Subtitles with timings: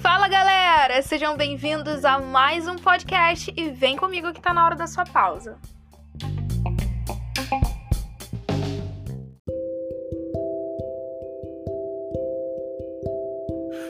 [0.00, 4.76] Fala galera, sejam bem-vindos a mais um podcast e vem comigo que tá na hora
[4.76, 5.58] da sua pausa.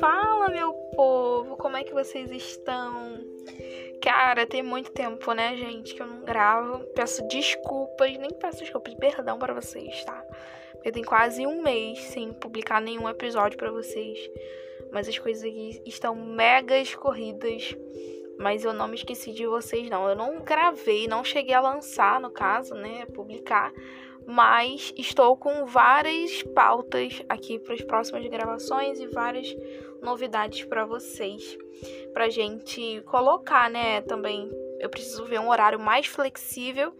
[0.01, 3.19] Fala meu povo, como é que vocês estão?
[4.05, 6.85] Cara, tem muito tempo, né, gente, que eu não gravo.
[6.95, 10.23] Peço desculpas, nem peço desculpas, perdão para vocês, tá?
[10.73, 14.31] Porque tem quase um mês sem publicar nenhum episódio para vocês.
[14.93, 17.75] Mas as coisas aqui estão mega escorridas.
[18.39, 20.07] Mas eu não me esqueci de vocês, não.
[20.07, 23.07] Eu não gravei, não cheguei a lançar, no caso, né?
[23.07, 23.73] Publicar.
[24.27, 29.57] Mas estou com várias pautas aqui para as próximas gravações e várias
[30.05, 31.59] novidades para vocês.
[32.13, 34.01] Pra gente colocar, né?
[34.03, 36.95] Também eu preciso ver um horário mais flexível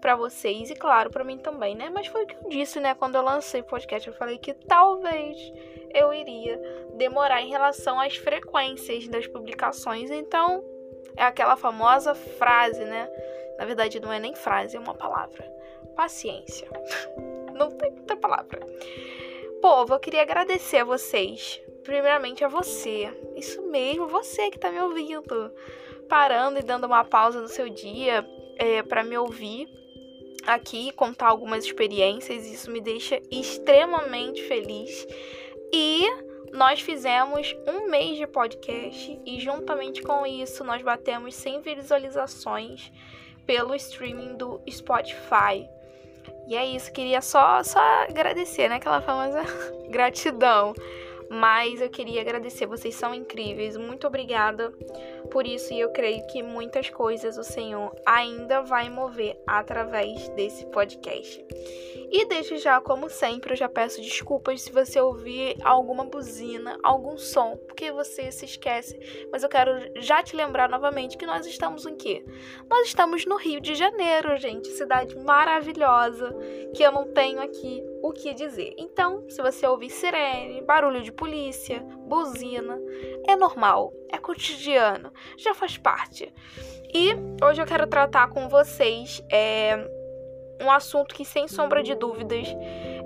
[0.00, 1.90] para vocês e claro para mim também, né?
[1.90, 4.54] Mas foi o que eu disse, né, quando eu lancei o podcast, eu falei que
[4.54, 5.36] talvez
[5.94, 6.60] eu iria
[6.94, 10.10] demorar em relação às frequências das publicações.
[10.10, 10.64] Então,
[11.16, 13.08] é aquela famosa frase, né?
[13.58, 15.44] Na verdade, não é nem frase, é uma palavra.
[15.96, 16.68] Paciência.
[17.58, 18.60] Não tem outra palavra.
[19.60, 21.60] Povo, eu queria agradecer a vocês.
[21.88, 23.10] Primeiramente a você.
[23.34, 25.50] Isso mesmo, você que tá me ouvindo.
[26.06, 29.66] Parando e dando uma pausa no seu dia é, para me ouvir
[30.46, 32.46] aqui, contar algumas experiências.
[32.46, 35.06] Isso me deixa extremamente feliz.
[35.72, 36.04] E
[36.52, 42.92] nós fizemos um mês de podcast e juntamente com isso nós batemos 100 visualizações
[43.46, 45.66] pelo streaming do Spotify.
[46.46, 48.74] E é isso, queria só, só agradecer, né?
[48.74, 49.42] Aquela famosa
[49.88, 50.74] gratidão.
[51.30, 53.76] Mas eu queria agradecer, vocês são incríveis.
[53.76, 54.72] Muito obrigada
[55.30, 60.64] por isso e eu creio que muitas coisas o Senhor ainda vai mover através desse
[60.66, 61.44] podcast.
[62.10, 67.18] E desde já, como sempre, eu já peço desculpas se você ouvir alguma buzina, algum
[67.18, 68.98] som, porque você se esquece.
[69.30, 72.24] Mas eu quero já te lembrar novamente que nós estamos em quê?
[72.70, 76.34] Nós estamos no Rio de Janeiro, gente, cidade maravilhosa
[76.74, 78.74] que eu não tenho aqui o que dizer.
[78.78, 82.78] Então, se você ouvir sirene, barulho de polícia, buzina,
[83.26, 86.32] é normal, é cotidiano, já faz parte.
[86.92, 87.10] E
[87.44, 89.76] hoje eu quero tratar com vocês é,
[90.60, 92.46] um assunto que, sem sombra de dúvidas,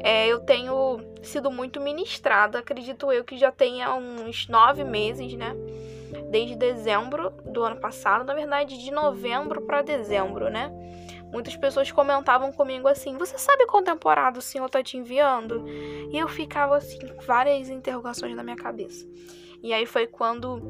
[0.02, 2.58] é, eu tenho sido muito ministrada.
[2.58, 5.54] Acredito eu que já tenha uns nove meses, né?
[6.31, 10.70] Desde dezembro do ano passado, na verdade, de novembro para dezembro, né?
[11.32, 15.65] Muitas pessoas comentavam comigo assim: Você sabe qual temporada o senhor tá te enviando?
[16.10, 19.09] E eu ficava assim, várias interrogações na minha cabeça.
[19.62, 20.60] E aí foi quando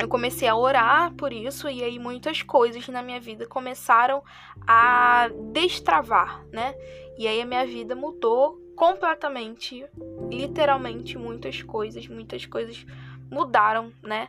[0.00, 4.22] eu comecei a orar por isso e aí muitas coisas na minha vida começaram
[4.66, 6.74] a destravar, né?
[7.18, 9.84] E aí a minha vida mudou completamente,
[10.30, 12.86] literalmente muitas coisas, muitas coisas
[13.30, 14.28] mudaram, né?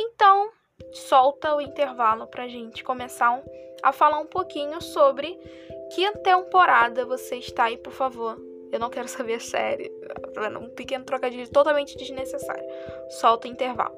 [0.00, 0.50] Então,
[0.92, 3.42] solta o intervalo pra gente começar um,
[3.82, 5.38] a falar um pouquinho sobre
[5.94, 8.38] que temporada você está aí, por favor.
[8.72, 9.90] Eu não quero saber a série.
[10.32, 12.64] Tá um pequeno trocadilho totalmente desnecessário.
[13.10, 13.94] Solta o intervalo.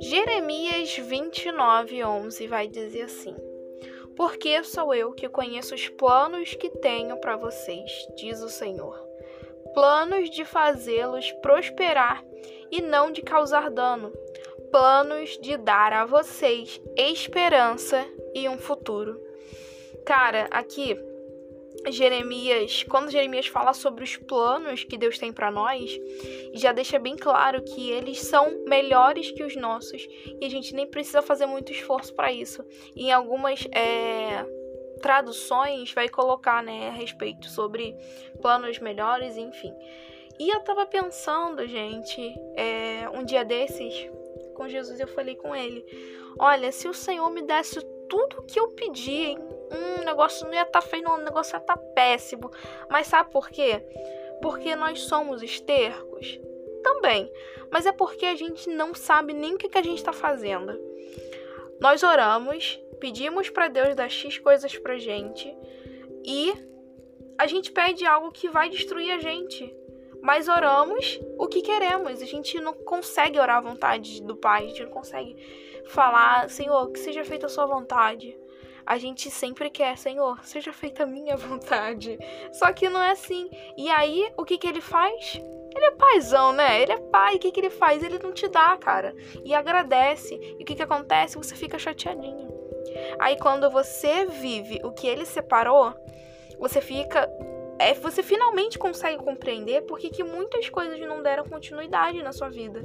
[0.00, 3.47] Jeremias 29, 11 vai dizer assim:
[4.18, 8.98] Porque sou eu que conheço os planos que tenho para vocês, diz o Senhor.
[9.72, 12.24] Planos de fazê-los prosperar
[12.68, 14.12] e não de causar dano.
[14.72, 19.22] Planos de dar a vocês esperança e um futuro.
[20.04, 20.98] Cara, aqui
[21.90, 25.98] Jeremias, quando Jeremias fala sobre os planos que Deus tem para nós,
[26.52, 30.06] já deixa bem claro que eles são melhores que os nossos
[30.40, 32.64] e a gente nem precisa fazer muito esforço para isso.
[32.96, 34.44] em algumas é,
[35.00, 37.94] traduções vai colocar, né, a respeito sobre
[38.42, 39.72] planos melhores, enfim.
[40.38, 42.20] E eu tava pensando, gente,
[42.56, 44.08] é, um dia desses
[44.54, 45.84] com Jesus eu falei com ele,
[46.38, 49.38] olha, se o Senhor me desse tudo que eu pedi, hein?
[49.70, 52.50] Hum, o negócio não ia estar tá feio, o negócio ia estar tá péssimo.
[52.88, 53.82] Mas sabe por quê?
[54.40, 56.40] Porque nós somos estercos?
[56.82, 57.30] Também.
[57.70, 60.78] Mas é porque a gente não sabe nem o que, que a gente está fazendo.
[61.80, 65.54] Nós oramos, pedimos para Deus dar X coisas pra gente
[66.24, 66.52] e
[67.38, 69.74] a gente pede algo que vai destruir a gente.
[70.20, 72.20] Mas oramos o que queremos.
[72.20, 75.36] A gente não consegue orar à vontade do Pai, a gente não consegue
[75.86, 78.36] falar, Senhor, que seja feita a sua vontade
[78.88, 82.18] a gente sempre quer, Senhor, seja feita a minha vontade.
[82.50, 83.50] Só que não é assim.
[83.76, 85.34] E aí, o que que ele faz?
[85.34, 86.80] Ele é paizão, né?
[86.80, 87.36] Ele é pai.
[87.36, 88.02] O que, que ele faz?
[88.02, 89.14] Ele não te dá, cara.
[89.44, 90.34] E agradece.
[90.58, 91.36] E o que, que acontece?
[91.36, 92.48] Você fica chateadinho.
[93.18, 95.92] Aí quando você vive o que ele separou,
[96.58, 97.28] você fica.
[97.78, 102.80] É, você finalmente consegue compreender por que muitas coisas não deram continuidade na sua vida.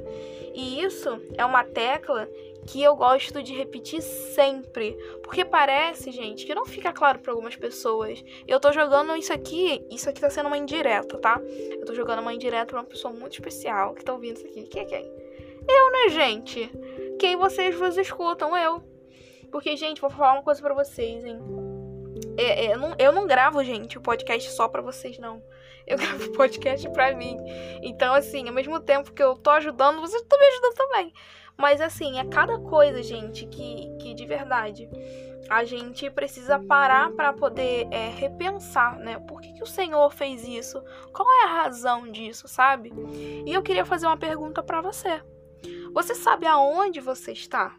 [0.54, 2.28] E isso é uma tecla
[2.66, 4.92] que eu gosto de repetir sempre.
[5.22, 8.24] Porque parece, gente, que não fica claro para algumas pessoas.
[8.46, 11.40] Eu tô jogando isso aqui, isso aqui tá sendo uma indireta, tá?
[11.70, 14.64] Eu tô jogando uma indireta pra uma pessoa muito especial que tá ouvindo isso aqui.
[14.64, 15.12] Quem é quem?
[15.68, 16.70] Eu, né, gente?
[17.18, 18.56] Quem vocês vos escutam?
[18.56, 18.82] Eu.
[19.50, 21.38] Porque, gente, vou falar uma coisa para vocês, hein?
[22.36, 25.42] É, é, eu, não, eu não gravo, gente, o podcast só pra vocês, não.
[25.86, 27.36] Eu gravo podcast pra mim.
[27.82, 31.12] Então, assim, ao mesmo tempo que eu tô ajudando, vocês estão me ajudando também.
[31.56, 34.88] Mas assim, é cada coisa, gente, que, que de verdade
[35.48, 39.18] a gente precisa parar para poder é, repensar, né?
[39.20, 40.82] Por que, que o Senhor fez isso?
[41.12, 42.92] Qual é a razão disso, sabe?
[43.46, 45.22] E eu queria fazer uma pergunta para você.
[45.92, 47.76] Você sabe aonde você está?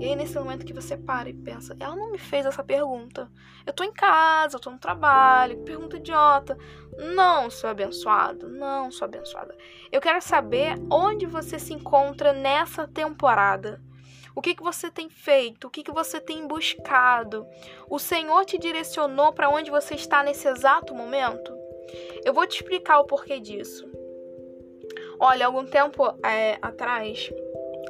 [0.00, 3.30] E aí, nesse momento que você para e pensa, ela não me fez essa pergunta.
[3.66, 6.56] Eu tô em casa, eu tô no trabalho, que pergunta idiota.
[7.14, 8.48] Não, sou abençoado.
[8.48, 9.54] Não, sou abençoada.
[9.92, 13.80] Eu quero saber onde você se encontra nessa temporada.
[14.34, 15.66] O que, que você tem feito?
[15.66, 17.46] O que, que você tem buscado?
[17.88, 21.52] O Senhor te direcionou para onde você está nesse exato momento?
[22.24, 23.86] Eu vou te explicar o porquê disso.
[25.18, 27.30] Olha, algum tempo é, atrás,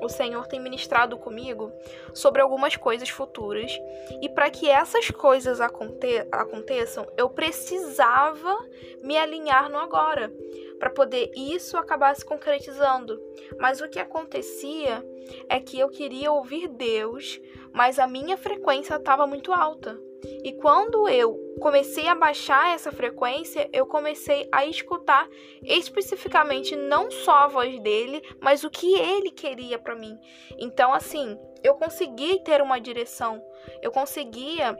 [0.02, 1.72] o Senhor tem ministrado comigo
[2.14, 3.72] sobre algumas coisas futuras.
[4.20, 8.58] E para que essas coisas aconte aconteçam, eu precisava
[9.02, 10.32] me alinhar no agora,
[10.78, 13.20] para poder isso acabar se concretizando.
[13.58, 15.04] Mas o que acontecia
[15.48, 17.40] é que eu queria ouvir Deus,
[17.72, 20.09] mas a minha frequência estava muito alta.
[20.44, 25.28] E quando eu comecei a baixar essa frequência, eu comecei a escutar
[25.62, 30.18] especificamente não só a voz dele, mas o que ele queria para mim.
[30.58, 33.42] Então, assim, eu consegui ter uma direção,
[33.82, 34.76] eu conseguia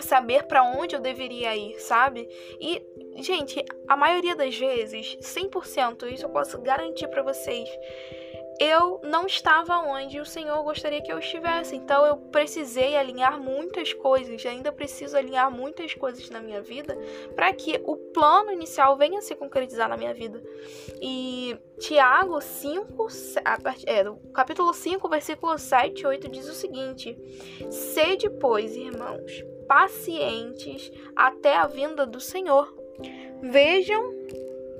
[0.00, 2.28] saber para onde eu deveria ir, sabe?
[2.60, 2.80] E,
[3.16, 7.68] gente, a maioria das vezes, 100%, isso eu posso garantir para vocês
[8.60, 11.76] eu não estava onde o Senhor gostaria que eu estivesse.
[11.76, 16.96] Então eu precisei alinhar muitas coisas, ainda preciso alinhar muitas coisas na minha vida
[17.34, 20.42] para que o plano inicial venha se concretizar na minha vida.
[21.00, 23.06] E Tiago 5,
[23.86, 27.16] é, capítulo 5, versículo 7 e 8 diz o seguinte:
[27.70, 32.76] Sede, pois, irmãos, pacientes até a vinda do Senhor.
[33.40, 34.12] Vejam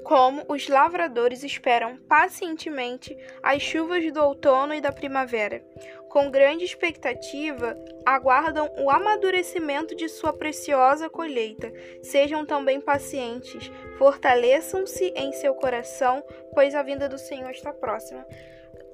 [0.08, 5.62] como os lavradores esperam pacientemente as chuvas do outono e da primavera.
[6.08, 7.76] Com grande expectativa,
[8.06, 11.70] aguardam o amadurecimento de sua preciosa colheita.
[12.02, 16.24] Sejam também pacientes, fortaleçam-se em seu coração,
[16.54, 18.26] pois a vinda do Senhor está próxima.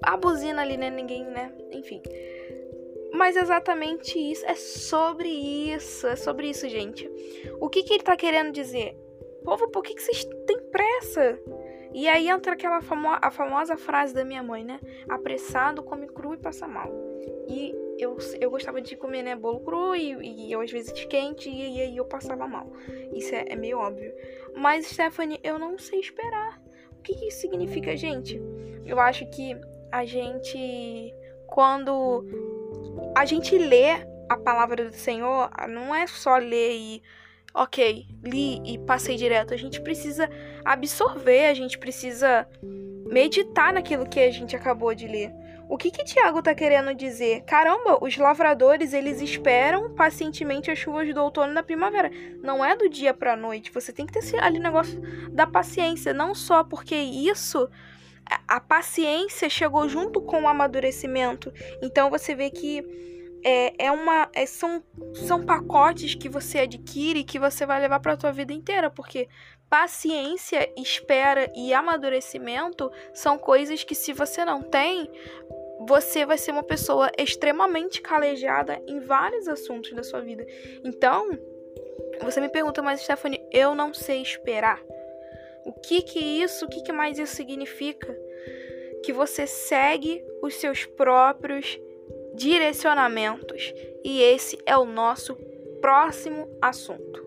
[0.03, 0.91] A buzina ali, né?
[0.91, 1.53] Ninguém, né?
[1.71, 2.03] Enfim.
[3.13, 7.09] Mas exatamente isso, é sobre isso, é sobre isso, gente.
[7.61, 9.04] O que, que ele está querendo dizer?
[9.45, 11.39] Povo, por que, que vocês têm pressa?
[11.93, 14.81] E aí entra aquela famo a famosa frase da minha mãe, né?
[15.09, 16.91] Apressado, come cru e passa mal.
[17.49, 20.13] E eu, eu gostava de comer, né, bolo cru e,
[20.47, 22.73] e eu às vezes quente e, aí eu passava mal.
[23.15, 24.13] Isso é, é, meio óbvio.
[24.57, 26.61] Mas, Stephanie, eu não sei esperar.
[26.99, 28.41] O que, que isso significa, gente?
[28.85, 29.57] Eu acho que
[29.93, 31.15] a gente,
[31.47, 32.25] quando
[33.15, 33.91] a gente lê
[34.29, 37.03] a palavra do Senhor, não é só ler e
[37.55, 39.55] ok, li e passei direto.
[39.55, 40.29] A gente precisa
[40.65, 42.47] absorver, a gente precisa
[43.07, 45.33] meditar naquilo que a gente acabou de ler.
[45.67, 47.43] O que que Tiago está querendo dizer?
[47.45, 52.11] Caramba, os lavradores, eles esperam pacientemente as chuvas do outono e da primavera.
[52.43, 53.73] Não é do dia para a noite.
[53.73, 57.69] Você tem que ter esse, ali negócio da paciência, não só porque isso
[58.49, 61.53] a paciência chegou junto com o amadurecimento.
[61.83, 62.83] Então você vê que
[63.45, 64.83] é, é uma é, são,
[65.13, 69.29] são pacotes que você adquire que você vai levar para a tua vida inteira, porque
[69.69, 75.11] paciência, espera e amadurecimento são coisas que se você não tem,
[75.87, 80.47] você vai ser uma pessoa extremamente calejada em vários assuntos da sua vida.
[80.85, 81.39] Então,
[82.23, 84.81] você me pergunta, mas Stephanie, eu não sei esperar.
[85.65, 88.17] O que que isso, o que que mais isso significa?
[89.03, 91.79] Que você segue os seus próprios
[92.35, 93.73] direcionamentos,
[94.05, 95.35] e esse é o nosso
[95.81, 97.25] próximo assunto.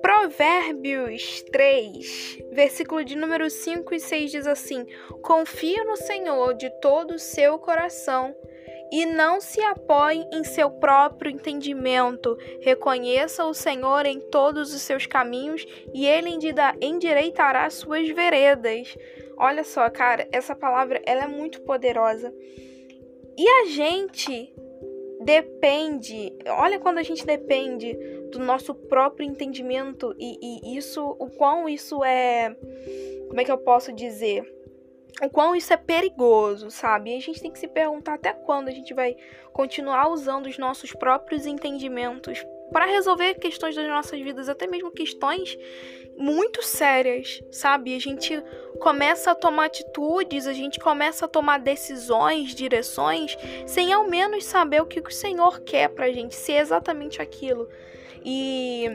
[0.00, 4.86] Provérbios 3, versículo de número 5 e 6 diz assim:
[5.22, 8.34] Confie no Senhor de todo o seu coração
[8.90, 12.36] e não se apoie em seu próprio entendimento.
[12.60, 16.30] Reconheça o Senhor em todos os seus caminhos e ele
[16.80, 18.96] endireitará suas veredas.
[19.36, 22.34] Olha só, cara, essa palavra ela é muito poderosa.
[23.38, 24.52] E a gente
[25.22, 27.94] depende, olha quando a gente depende
[28.30, 32.54] do nosso próprio entendimento e, e isso, o quão isso é,
[33.28, 34.59] como é que eu posso dizer?
[35.22, 37.10] O quão isso é perigoso, sabe?
[37.10, 39.16] E a gente tem que se perguntar até quando a gente vai
[39.52, 45.58] continuar usando os nossos próprios entendimentos para resolver questões das nossas vidas, até mesmo questões
[46.16, 47.94] muito sérias, sabe?
[47.94, 48.42] A gente
[48.78, 53.36] começa a tomar atitudes, a gente começa a tomar decisões, direções,
[53.66, 57.68] sem ao menos saber o que o Senhor quer pra gente, se é exatamente aquilo.
[58.24, 58.90] E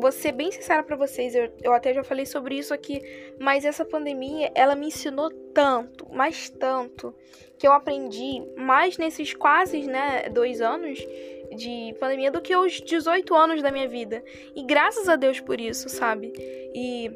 [0.00, 3.00] vou ser bem sincera para vocês, eu, eu até já falei sobre isso aqui,
[3.38, 7.14] mas essa pandemia, ela me ensinou tanto, mas tanto,
[7.58, 10.98] que eu aprendi mais nesses quase, né, dois anos
[11.56, 14.22] de pandemia do que os 18 anos da minha vida.
[14.54, 16.32] E graças a Deus por isso, sabe?
[16.74, 17.10] E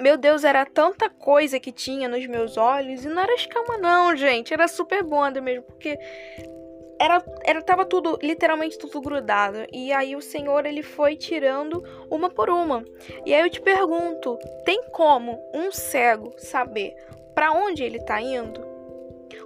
[0.00, 4.16] meu Deus, era tanta coisa que tinha nos meus olhos e não era escama não,
[4.16, 5.98] gente, era super bonda mesmo, porque
[7.02, 9.66] era, era tava tudo, literalmente tudo grudado.
[9.72, 12.84] E aí o Senhor ele foi tirando uma por uma.
[13.26, 16.94] E aí eu te pergunto, tem como um cego saber
[17.34, 18.70] para onde ele tá indo?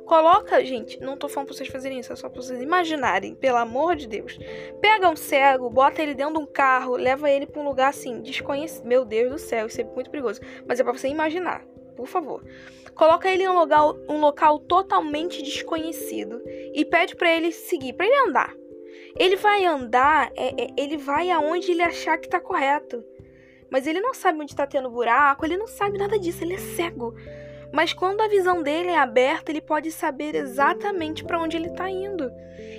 [0.04, 3.56] Coloca, gente, não tô falando pra vocês fazerem isso, é só pra vocês imaginarem, pelo
[3.56, 4.38] amor de Deus.
[4.80, 8.20] Pega um cego, bota ele dentro de um carro, leva ele pra um lugar assim,
[8.20, 8.84] desconhecido.
[8.84, 10.40] Meu Deus do céu, isso é muito perigoso.
[10.68, 11.64] Mas é pra você imaginar,
[11.96, 12.44] por favor.
[12.96, 16.42] Coloca ele em um local, um local totalmente desconhecido
[16.74, 18.54] e pede para ele seguir, para ele andar.
[19.18, 23.04] Ele vai andar, é, é, ele vai aonde ele achar que tá correto.
[23.70, 26.58] Mas ele não sabe onde tá tendo buraco, ele não sabe nada disso, ele é
[26.58, 27.14] cego.
[27.72, 31.90] Mas quando a visão dele é aberta, ele pode saber exatamente para onde ele está
[31.90, 32.30] indo.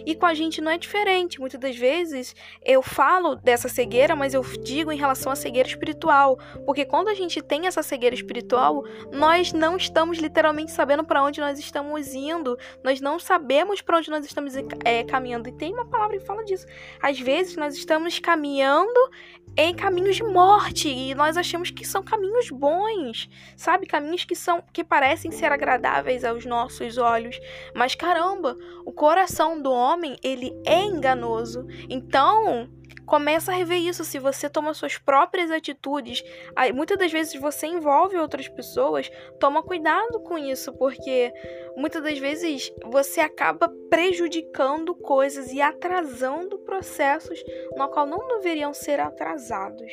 [0.06, 1.40] E com a gente não é diferente.
[1.40, 6.40] Muitas das vezes eu falo dessa cegueira, mas eu digo em relação à cegueira espiritual.
[6.66, 11.42] Porque quando a gente tem essa cegueira espiritual, nós não estamos literalmente sabendo para onde
[11.42, 12.58] nós estamos indo.
[12.84, 14.54] Nós não sabemos para onde nós estamos
[14.86, 15.50] é, caminhando.
[15.50, 16.66] E tem uma palavra que fala disso.
[17.02, 19.12] Às vezes nós estamos caminhando
[19.58, 23.88] em caminhos de morte e nós achamos que são caminhos bons, sabe?
[23.88, 27.40] Caminhos que são que parecem ser agradáveis aos nossos olhos,
[27.74, 31.66] mas caramba, o coração do homem, ele é enganoso.
[31.90, 32.70] Então,
[33.08, 34.04] Começa a rever isso.
[34.04, 36.22] Se você toma suas próprias atitudes,
[36.56, 39.10] aí, muitas das vezes você envolve outras pessoas,
[39.40, 41.32] toma cuidado com isso, porque
[41.78, 47.42] muitas das vezes você acaba prejudicando coisas e atrasando processos
[47.78, 49.92] no qual não deveriam ser atrasados.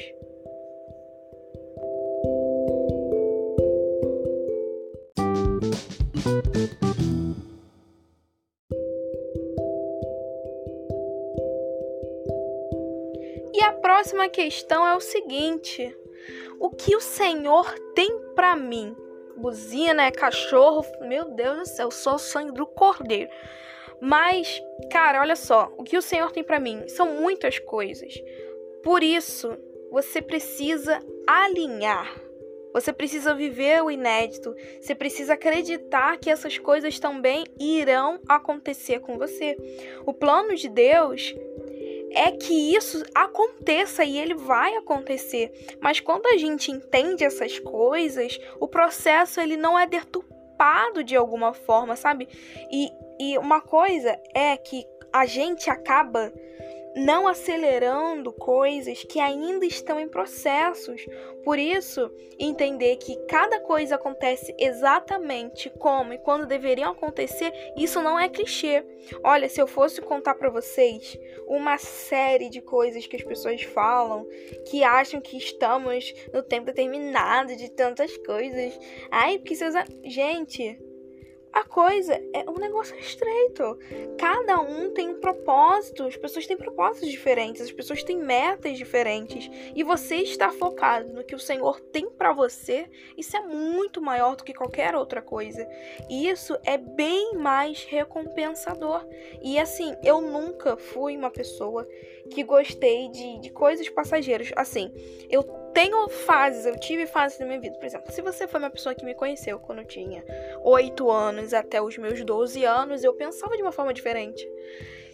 [14.24, 15.96] Próxima questão é o seguinte:
[16.58, 18.96] o que o Senhor tem para mim?
[19.36, 23.30] Buzina, é cachorro, meu Deus do céu, só o sangue do cordeiro.
[24.00, 28.14] Mas, cara, olha só, o que o Senhor tem para mim são muitas coisas.
[28.82, 29.56] Por isso,
[29.90, 32.20] você precisa alinhar.
[32.72, 34.54] Você precisa viver o inédito.
[34.80, 39.56] Você precisa acreditar que essas coisas também irão acontecer com você.
[40.04, 41.34] O plano de Deus
[42.14, 45.76] é que isso aconteça e ele vai acontecer.
[45.80, 51.52] Mas quando a gente entende essas coisas, o processo ele não é deturpado de alguma
[51.52, 52.28] forma, sabe?
[52.70, 52.90] E,
[53.20, 56.32] e uma coisa é que a gente acaba
[56.96, 61.04] não acelerando coisas que ainda estão em processos.
[61.44, 68.18] Por isso, entender que cada coisa acontece exatamente como e quando deveriam acontecer, isso não
[68.18, 68.84] é clichê.
[69.22, 74.26] Olha, se eu fosse contar para vocês uma série de coisas que as pessoas falam,
[74.70, 78.78] que acham que estamos no tempo determinado de tantas coisas.
[79.10, 79.74] Ai, porque seus.
[80.04, 80.78] Gente,
[81.54, 83.78] a coisa é um negócio estreito.
[84.18, 89.48] Cada um tem um propósito, as pessoas têm propósitos diferentes, as pessoas têm metas diferentes.
[89.72, 94.34] E você está focado no que o Senhor tem para você, isso é muito maior
[94.34, 95.64] do que qualquer outra coisa.
[96.10, 99.06] E isso é bem mais recompensador.
[99.40, 101.86] E assim, eu nunca fui uma pessoa
[102.32, 104.50] que gostei de, de coisas passageiras.
[104.56, 104.92] Assim,
[105.30, 107.76] eu tenho fases, eu tive fases na minha vida.
[107.76, 110.24] Por exemplo, se você foi uma pessoa que me conheceu quando eu tinha
[110.62, 114.48] 8 anos até os meus 12 anos, eu pensava de uma forma diferente.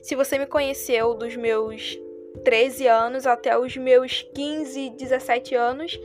[0.02, 1.98] Se você me conheceu dos meus
[2.44, 5.98] 13 anos até os meus 15, 17 anos,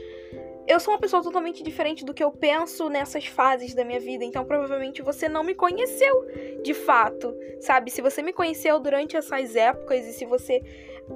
[0.67, 4.25] eu sou uma pessoa totalmente diferente do que eu penso nessas fases da minha vida.
[4.25, 6.27] Então, provavelmente você não me conheceu
[6.63, 7.91] de fato, sabe?
[7.91, 10.61] Se você me conheceu durante essas épocas e se você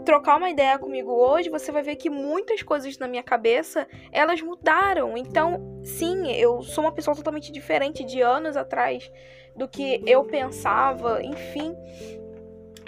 [0.06, 4.42] trocar uma ideia comigo hoje, você vai ver que muitas coisas na minha cabeça, elas
[4.42, 5.18] mudaram.
[5.18, 9.12] Então, sim, eu sou uma pessoa totalmente diferente de anos atrás
[9.56, 11.76] do que eu pensava, enfim.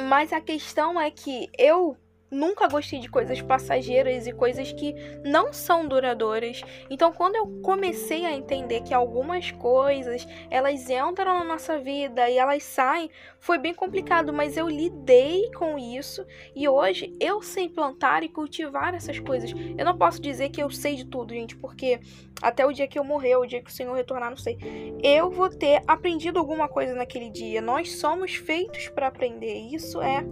[0.07, 1.97] Mas a questão é que eu
[2.31, 6.63] nunca gostei de coisas passageiras e coisas que não são duradouras.
[6.89, 12.37] Então, quando eu comecei a entender que algumas coisas elas entram na nossa vida e
[12.37, 18.23] elas saem, foi bem complicado, mas eu lidei com isso e hoje eu sei plantar
[18.23, 19.51] e cultivar essas coisas.
[19.77, 21.99] Eu não posso dizer que eu sei de tudo, gente, porque
[22.41, 24.57] até o dia que eu morrer, o dia que o Senhor retornar, não sei.
[25.03, 27.61] Eu vou ter aprendido alguma coisa naquele dia.
[27.61, 29.53] Nós somos feitos para aprender.
[29.73, 30.23] Isso é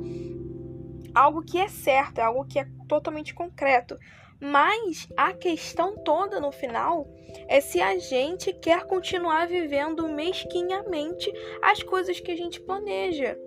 [1.14, 3.98] algo que é certo, é algo que é totalmente concreto.
[4.42, 7.06] Mas a questão toda no final
[7.48, 13.38] é se a gente quer continuar vivendo mesquinhamente as coisas que a gente planeja.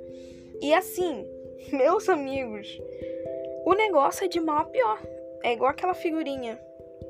[0.60, 1.26] E assim,
[1.72, 2.68] meus amigos,
[3.64, 5.00] o negócio é de mal a pior.
[5.42, 6.60] É igual aquela figurinha.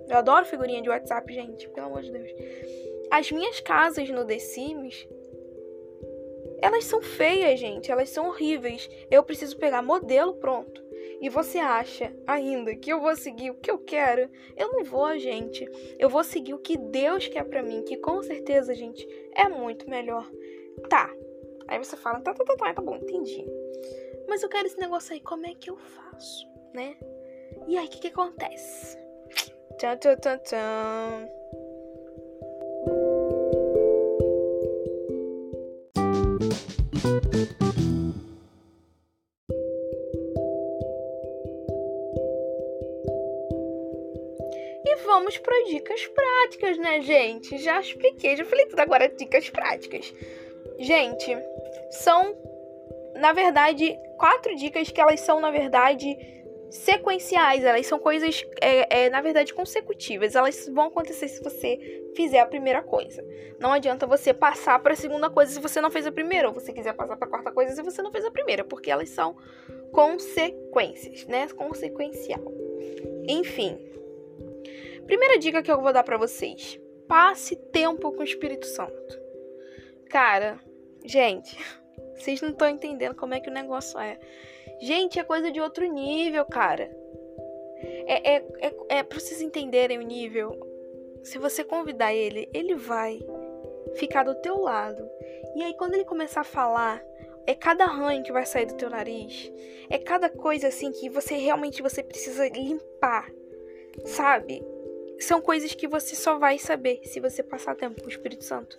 [0.08, 2.30] Eu adoro figurinha de WhatsApp, gente, pelo amor de Deus.
[3.10, 5.06] As minhas casas no The Sims
[6.62, 8.88] elas são feias, gente, elas são horríveis.
[9.10, 10.80] Eu preciso pegar modelo pronto.
[11.20, 14.30] E você acha ainda que eu vou seguir o que eu quero?
[14.56, 15.68] Eu não vou, gente.
[15.98, 19.90] Eu vou seguir o que Deus quer para mim, que com certeza, gente, é muito
[19.90, 20.30] melhor.
[20.88, 21.10] Tá.
[21.66, 23.44] Aí você fala, tá, tá, tá, tá, tá bom, entendi.
[24.28, 26.96] Mas eu quero esse negócio aí, como é que eu faço, né?
[27.66, 28.98] E aí, o que, que acontece?
[29.78, 31.41] Tchan, tchan, tchan, tchan.
[45.82, 47.58] Dicas práticas, né, gente?
[47.58, 50.14] Já expliquei, já falei tudo agora, dicas práticas.
[50.78, 51.36] Gente,
[51.90, 52.36] são,
[53.16, 56.16] na verdade, quatro dicas que elas são, na verdade,
[56.70, 60.34] sequenciais, elas são coisas, é, é, na verdade, consecutivas.
[60.34, 63.22] Elas vão acontecer se você fizer a primeira coisa.
[63.60, 66.54] Não adianta você passar para a segunda coisa se você não fez a primeira, ou
[66.54, 69.10] você quiser passar para a quarta coisa se você não fez a primeira, porque elas
[69.10, 69.36] são
[69.92, 71.46] consequências, né?
[71.48, 72.40] Consequencial.
[73.28, 73.91] Enfim.
[75.06, 79.20] Primeira dica que eu vou dar para vocês: passe tempo com o Espírito Santo.
[80.08, 80.60] Cara,
[81.04, 81.56] gente,
[82.16, 84.18] vocês não estão entendendo como é que o negócio é.
[84.80, 86.90] Gente, é coisa de outro nível, cara.
[88.06, 90.58] É, é, é, é pra vocês entenderem o nível.
[91.22, 93.20] Se você convidar ele, ele vai
[93.94, 95.08] ficar do teu lado.
[95.54, 97.02] E aí, quando ele começar a falar,
[97.46, 99.52] é cada ranho que vai sair do teu nariz.
[99.90, 103.30] É cada coisa assim que você realmente você precisa limpar.
[104.04, 104.64] Sabe?
[105.22, 108.78] São coisas que você só vai saber se você passar tempo com o Espírito Santo.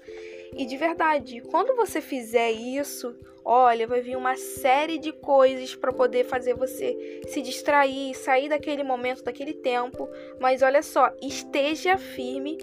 [0.55, 5.91] E de verdade, quando você fizer isso, olha, vai vir uma série de coisas para
[5.91, 10.09] poder fazer você se distrair, sair daquele momento, daquele tempo.
[10.39, 12.57] Mas olha só, esteja firme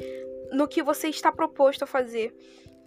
[0.53, 2.35] no que você está proposto a fazer.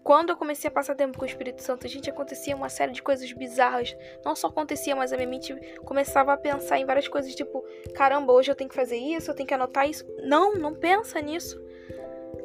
[0.04, 3.02] Quando eu comecei a passar tempo com o Espírito Santo, gente acontecia uma série de
[3.02, 3.96] coisas bizarras.
[4.24, 7.64] Não só acontecia, mas a minha mente começava a pensar em várias coisas, tipo,
[7.96, 10.06] caramba, hoje eu tenho que fazer isso, eu tenho que anotar isso.
[10.24, 11.64] Não, não pensa nisso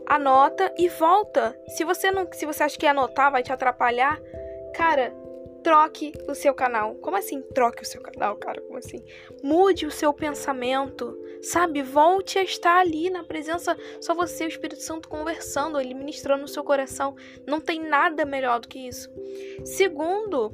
[0.08, 1.54] anota e volta.
[1.68, 4.18] Se você não, se você acha que anotar vai te atrapalhar,
[4.74, 5.12] cara,
[5.62, 6.94] troque o seu canal.
[6.96, 8.60] Como assim troque o seu canal, cara?
[8.60, 9.02] Como assim?
[9.42, 11.82] Mude o seu pensamento, sabe?
[11.82, 16.42] Volte a estar ali na presença, só você e o Espírito Santo conversando, ele ministrando
[16.42, 17.14] no seu coração.
[17.46, 19.10] Não tem nada melhor do que isso.
[19.64, 20.52] Segundo,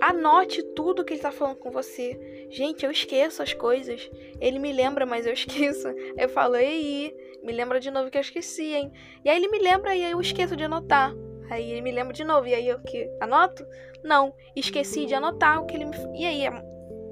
[0.00, 2.46] anote tudo que ele tá falando com você.
[2.50, 4.10] Gente, eu esqueço as coisas.
[4.40, 5.88] Ele me lembra, mas eu esqueço.
[6.16, 8.92] Eu falo, ei, me lembra de novo que eu esqueci, hein?
[9.24, 11.14] E aí ele me lembra e aí eu esqueço de anotar.
[11.50, 13.66] Aí ele me lembra de novo e aí eu que anoto?
[14.02, 16.46] Não, esqueci de anotar o que ele me E aí,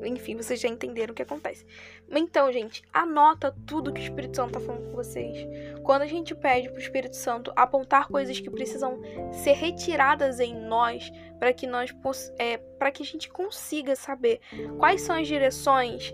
[0.05, 1.66] enfim, vocês já entenderam o que acontece.
[2.11, 5.46] Então, gente, anota tudo que o Espírito Santo tá falando com vocês.
[5.83, 9.01] Quando a gente pede pro Espírito Santo apontar coisas que precisam
[9.33, 11.94] ser retiradas em nós para que nós
[12.38, 14.40] é, para que a gente consiga saber
[14.79, 16.12] quais são as direções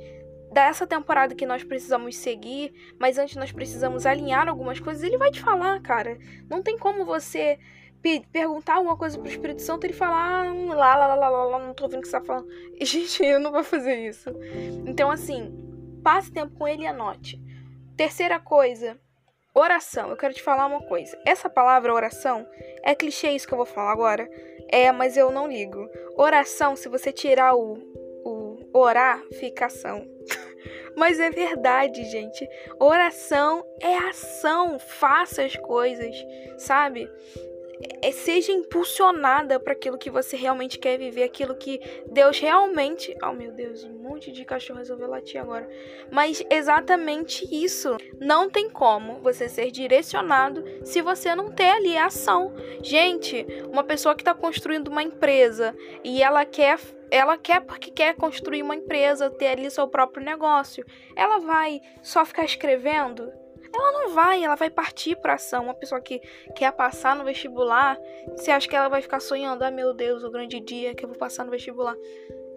[0.52, 5.30] dessa temporada que nós precisamos seguir, mas antes nós precisamos alinhar algumas coisas, ele vai
[5.30, 6.18] te falar, cara.
[6.48, 7.58] Não tem como você
[8.32, 11.72] perguntar alguma coisa pro Espírito Santo ele falar ah, lá, lá, lá, lá, lá, não
[11.72, 12.48] tô ouvindo o que você tá falando.
[12.78, 14.30] E, gente, eu não vou fazer isso.
[14.86, 15.52] Então, assim,
[16.02, 17.40] passe tempo com ele e anote.
[17.96, 18.98] Terceira coisa,
[19.54, 20.10] oração.
[20.10, 21.16] Eu quero te falar uma coisa.
[21.24, 22.46] Essa palavra oração
[22.82, 24.28] é clichê isso que eu vou falar agora.
[24.68, 25.88] É, mas eu não ligo.
[26.16, 27.74] Oração, se você tirar o,
[28.24, 30.06] o oraficação.
[30.94, 32.46] Mas é verdade, gente.
[32.78, 34.78] Oração é ação.
[34.78, 36.14] Faça as coisas,
[36.58, 37.10] sabe?
[38.00, 43.16] É, seja impulsionada para aquilo que você realmente quer viver, aquilo que Deus realmente.
[43.22, 45.68] Oh, meu Deus, um monte de cachorro resolveu latir agora.
[46.10, 47.96] Mas exatamente isso.
[48.20, 52.54] Não tem como você ser direcionado se você não ter ali a ação.
[52.82, 56.78] Gente, uma pessoa que está construindo uma empresa e ela quer
[57.10, 60.82] ela quer porque quer construir uma empresa, ter ali seu próprio negócio.
[61.14, 63.30] Ela vai só ficar escrevendo?
[63.74, 65.64] Ela não vai, ela vai partir para ação.
[65.64, 66.20] Uma pessoa que
[66.54, 70.30] quer passar no vestibular, você acha que ela vai ficar sonhando, ah, meu Deus, o
[70.30, 71.96] grande dia que eu vou passar no vestibular?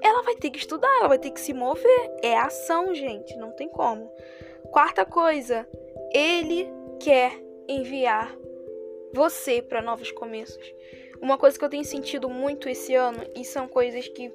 [0.01, 2.11] Ela vai ter que estudar, ela vai ter que se mover.
[2.21, 4.11] É ação, gente, não tem como.
[4.71, 5.67] Quarta coisa,
[6.13, 7.31] ele quer
[7.67, 8.35] enviar
[9.13, 10.73] você para novos começos.
[11.21, 14.31] Uma coisa que eu tenho sentido muito esse ano, e são coisas que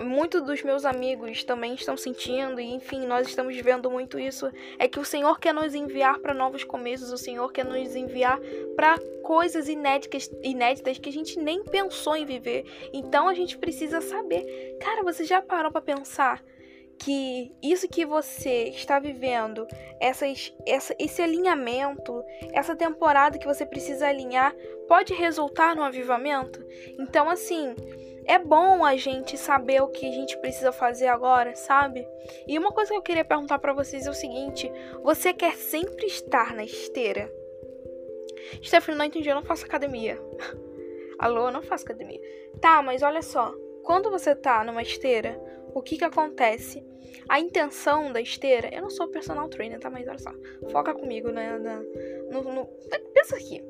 [0.00, 4.88] muitos dos meus amigos também estão sentindo, e enfim, nós estamos vendo muito isso, é
[4.88, 8.38] que o Senhor quer nos enviar para novos começos, o Senhor quer nos enviar
[8.76, 12.64] para coisas inéditas, inéditas que a gente nem pensou em viver.
[12.92, 14.76] Então a gente precisa saber.
[14.80, 16.42] Cara, você já parou para pensar
[16.98, 19.66] que isso que você está vivendo,
[20.00, 24.54] essas, essa, esse alinhamento, essa temporada que você precisa alinhar,
[24.86, 26.64] pode resultar no avivamento?
[26.98, 27.74] Então, assim,
[28.24, 32.06] é bom a gente saber o que a gente precisa fazer agora, sabe?
[32.46, 34.70] E uma coisa que eu queria perguntar para vocês é o seguinte:
[35.02, 37.32] você quer sempre estar na esteira?
[38.62, 40.18] Stephanie, não entendi, eu não faço academia.
[41.18, 42.20] Alô, eu não faço academia.
[42.60, 43.54] Tá, mas olha só.
[43.82, 45.40] Quando você tá numa esteira,
[45.74, 46.84] o que que acontece?
[47.28, 49.90] A intenção da esteira, eu não sou personal trainer, tá?
[49.90, 50.32] Mas olha só,
[50.70, 51.58] foca comigo, né?
[52.30, 52.66] No, no,
[53.12, 53.62] pensa aqui.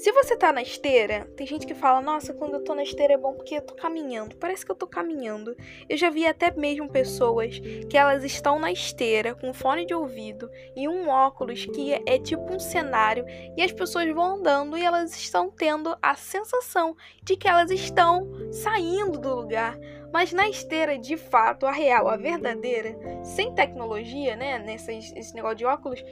[0.00, 3.12] Se você tá na esteira, tem gente que fala, nossa, quando eu tô na esteira
[3.12, 4.34] é bom porque eu tô caminhando.
[4.36, 5.54] Parece que eu tô caminhando.
[5.90, 10.50] Eu já vi até mesmo pessoas que elas estão na esteira com fone de ouvido
[10.74, 15.14] e um óculos que é, tipo um cenário e as pessoas vão andando e elas
[15.14, 19.78] estão tendo a sensação de que elas estão saindo do lugar.
[20.10, 25.58] Mas na esteira, de fato, a real, a verdadeira, sem tecnologia, né, nesse esse negócio
[25.58, 26.02] de óculos,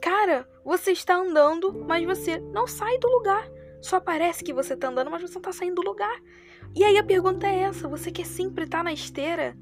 [0.00, 3.48] Cara, você está andando, mas você não sai do lugar.
[3.80, 6.20] Só parece que você está andando, mas você não está saindo do lugar.
[6.74, 9.56] E aí a pergunta é essa: você quer sempre estar tá na esteira?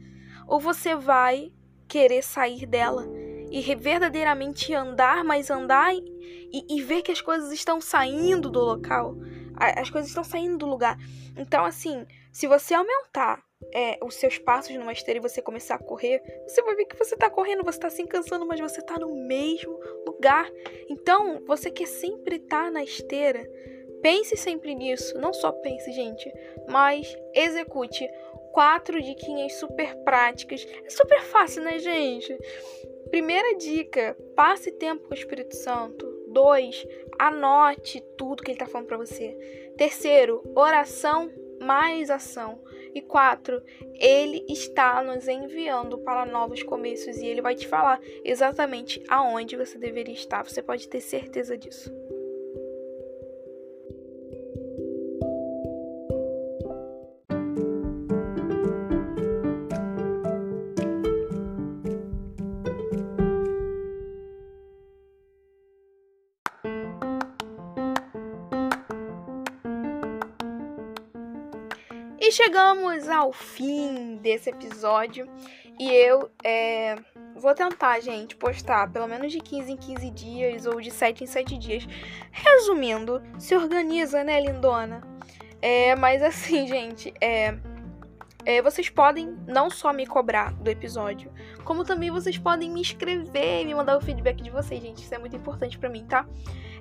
[0.46, 1.52] Ou você vai
[1.88, 3.06] querer sair dela
[3.50, 9.16] e verdadeiramente andar, mas andar e, e ver que as coisas estão saindo do local?
[9.56, 10.98] As coisas estão saindo do lugar.
[11.36, 13.42] Então, assim, se você aumentar
[13.72, 16.96] é, os seus passos numa esteira e você começar a correr, você vai ver que
[16.96, 20.50] você tá correndo, você tá se cansando, mas você tá no mesmo lugar.
[20.88, 23.48] Então, você quer sempre estar tá na esteira.
[24.02, 25.18] Pense sempre nisso.
[25.18, 26.30] Não só pense, gente,
[26.68, 28.08] mas execute.
[28.52, 30.66] Quatro diquinhas super práticas.
[30.84, 32.36] É super fácil, né, gente?
[33.10, 36.06] Primeira dica: passe tempo com o Espírito Santo.
[36.28, 36.86] Dois,
[37.18, 39.36] anote tudo que ele tá falando para você.
[39.76, 42.60] Terceiro, oração mais ação.
[42.96, 43.62] E quatro,
[44.00, 49.76] ele está nos enviando para novos começos e ele vai te falar exatamente aonde você
[49.76, 50.42] deveria estar.
[50.42, 51.92] Você pode ter certeza disso.
[72.36, 75.26] Chegamos ao fim desse episódio.
[75.78, 76.96] E eu é,
[77.34, 81.26] vou tentar, gente, postar pelo menos de 15 em 15 dias ou de 7 em
[81.26, 81.88] 7 dias.
[82.30, 85.00] Resumindo, se organiza, né, lindona?
[85.62, 87.56] É, mas assim, gente, é,
[88.46, 91.32] é, vocês podem não só me cobrar do episódio,
[91.64, 95.02] como também vocês podem me escrever e me mandar o feedback de vocês, gente.
[95.02, 96.24] Isso é muito importante para mim, tá?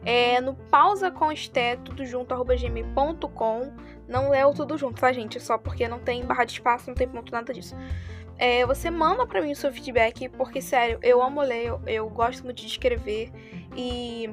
[0.05, 1.11] É, no pausa
[1.83, 3.73] tudo junto, arroba gmail.com.
[4.07, 5.39] Não é o tudo junto, tá, gente?
[5.39, 7.75] Só porque não tem barra de espaço, não tem ponto, nada disso.
[8.37, 12.09] É, você manda para mim o seu feedback, porque, sério, eu amo ler, eu, eu
[12.09, 13.31] gosto muito de escrever
[13.75, 14.29] e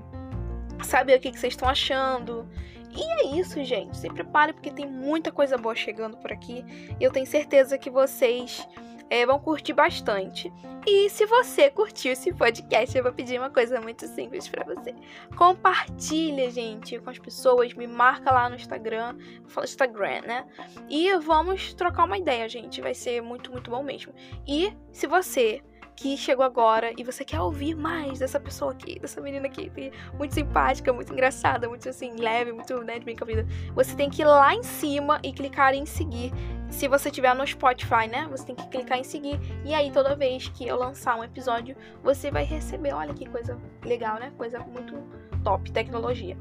[0.84, 2.46] saber o que, que vocês estão achando.
[2.94, 3.96] E é isso, gente.
[3.96, 6.64] Se prepare porque tem muita coisa boa chegando por aqui.
[7.00, 8.66] E eu tenho certeza que vocês
[9.08, 10.52] é, vão curtir bastante.
[10.86, 14.94] E se você curtiu esse podcast, eu vou pedir uma coisa muito simples para você.
[15.36, 20.46] Compartilha, gente, com as pessoas, me marca lá no Instagram, fala Instagram, né?
[20.88, 22.80] E vamos trocar uma ideia, gente.
[22.80, 24.12] Vai ser muito, muito bom mesmo.
[24.46, 25.62] E se você
[25.96, 29.70] que chegou agora e você quer ouvir mais dessa pessoa aqui, dessa menina aqui,
[30.14, 33.94] muito simpática, muito engraçada, muito assim, leve, muito, né, de bem com a vida, você
[33.94, 36.32] tem que ir lá em cima e clicar em seguir.
[36.70, 38.26] Se você tiver no Spotify, né?
[38.30, 39.38] Você tem que clicar em seguir.
[39.62, 42.94] E aí, toda vez que eu lançar um episódio, você vai receber.
[42.94, 44.32] Olha que coisa legal, né?
[44.38, 44.96] Coisa muito
[45.44, 46.36] top, tecnologia.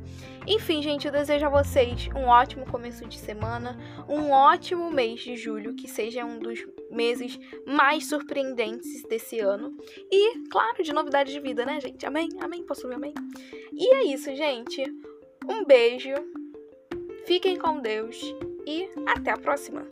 [0.47, 5.35] Enfim, gente, eu desejo a vocês um ótimo começo de semana, um ótimo mês de
[5.35, 6.59] julho, que seja um dos
[6.91, 9.75] meses mais surpreendentes desse ano.
[10.11, 12.05] E, claro, de novidades de vida, né, gente?
[12.05, 12.29] Amém?
[12.39, 12.63] Amém?
[12.63, 13.13] Posso ouvir amém?
[13.73, 14.83] E é isso, gente.
[15.49, 16.13] Um beijo.
[17.25, 18.19] Fiquem com Deus
[18.65, 19.87] e até a próxima.